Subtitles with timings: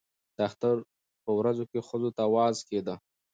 [0.35, 0.75] د اختر
[1.23, 2.95] په ورځو کې ښځو ته وعظ کېده.